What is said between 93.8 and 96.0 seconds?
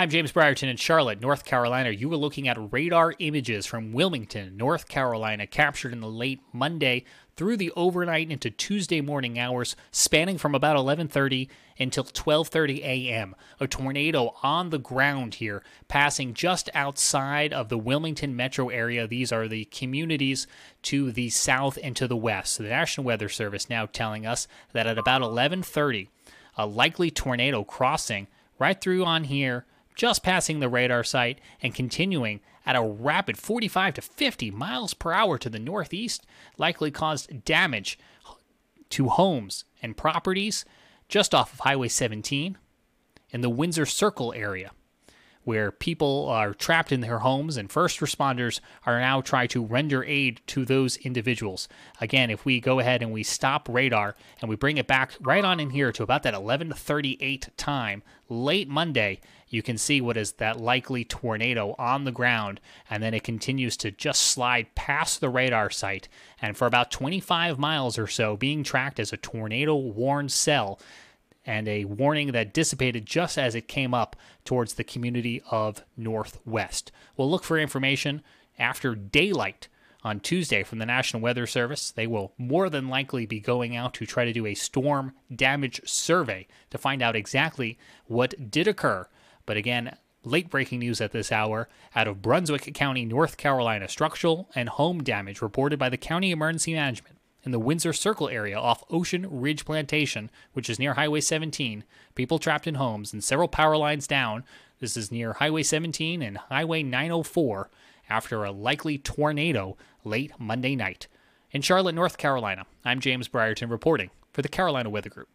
structural and home damage reported by the